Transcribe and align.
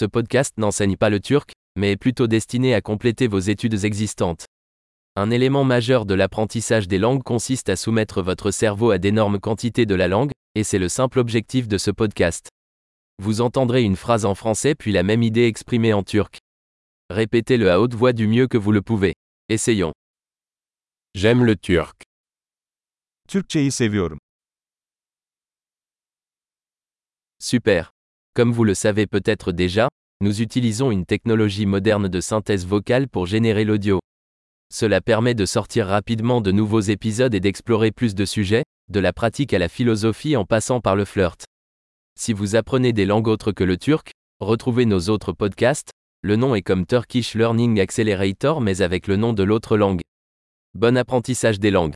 Ce 0.00 0.06
podcast 0.06 0.54
n'enseigne 0.56 0.96
pas 0.96 1.10
le 1.10 1.20
turc, 1.20 1.52
mais 1.76 1.92
est 1.92 1.98
plutôt 1.98 2.26
destiné 2.26 2.72
à 2.72 2.80
compléter 2.80 3.26
vos 3.26 3.38
études 3.38 3.84
existantes. 3.84 4.46
Un 5.14 5.30
élément 5.30 5.62
majeur 5.62 6.06
de 6.06 6.14
l'apprentissage 6.14 6.88
des 6.88 6.96
langues 6.96 7.22
consiste 7.22 7.68
à 7.68 7.76
soumettre 7.76 8.22
votre 8.22 8.50
cerveau 8.50 8.92
à 8.92 8.96
d'énormes 8.96 9.38
quantités 9.38 9.84
de 9.84 9.94
la 9.94 10.08
langue, 10.08 10.30
et 10.54 10.64
c'est 10.64 10.78
le 10.78 10.88
simple 10.88 11.18
objectif 11.18 11.68
de 11.68 11.76
ce 11.76 11.90
podcast. 11.90 12.48
Vous 13.18 13.42
entendrez 13.42 13.82
une 13.82 13.94
phrase 13.94 14.24
en 14.24 14.34
français 14.34 14.74
puis 14.74 14.90
la 14.90 15.02
même 15.02 15.22
idée 15.22 15.44
exprimée 15.44 15.92
en 15.92 16.02
turc. 16.02 16.38
Répétez-le 17.10 17.70
à 17.70 17.78
haute 17.78 17.92
voix 17.92 18.14
du 18.14 18.26
mieux 18.26 18.48
que 18.48 18.56
vous 18.56 18.72
le 18.72 18.80
pouvez. 18.80 19.12
Essayons. 19.50 19.92
J'aime 21.14 21.44
le 21.44 21.56
turc. 21.56 22.04
Türkçeyi 23.28 23.70
seviyorum. 23.70 24.18
Super. 27.38 27.92
Comme 28.34 28.52
vous 28.52 28.64
le 28.64 28.74
savez 28.74 29.06
peut-être 29.06 29.50
déjà, 29.50 29.88
nous 30.20 30.40
utilisons 30.40 30.92
une 30.92 31.04
technologie 31.04 31.66
moderne 31.66 32.08
de 32.08 32.20
synthèse 32.20 32.64
vocale 32.64 33.08
pour 33.08 33.26
générer 33.26 33.64
l'audio. 33.64 33.98
Cela 34.72 35.00
permet 35.00 35.34
de 35.34 35.44
sortir 35.44 35.86
rapidement 35.86 36.40
de 36.40 36.52
nouveaux 36.52 36.80
épisodes 36.80 37.34
et 37.34 37.40
d'explorer 37.40 37.90
plus 37.90 38.14
de 38.14 38.24
sujets, 38.24 38.62
de 38.88 39.00
la 39.00 39.12
pratique 39.12 39.52
à 39.52 39.58
la 39.58 39.68
philosophie 39.68 40.36
en 40.36 40.44
passant 40.44 40.80
par 40.80 40.94
le 40.94 41.04
flirt. 41.04 41.44
Si 42.16 42.32
vous 42.32 42.54
apprenez 42.54 42.92
des 42.92 43.06
langues 43.06 43.28
autres 43.28 43.50
que 43.50 43.64
le 43.64 43.76
turc, 43.76 44.12
retrouvez 44.38 44.86
nos 44.86 45.08
autres 45.08 45.32
podcasts, 45.32 45.90
le 46.22 46.36
nom 46.36 46.54
est 46.54 46.62
comme 46.62 46.86
Turkish 46.86 47.34
Learning 47.34 47.80
Accelerator 47.80 48.60
mais 48.60 48.82
avec 48.82 49.08
le 49.08 49.16
nom 49.16 49.32
de 49.32 49.42
l'autre 49.42 49.76
langue. 49.76 50.02
Bon 50.74 50.96
apprentissage 50.96 51.58
des 51.58 51.72
langues. 51.72 51.94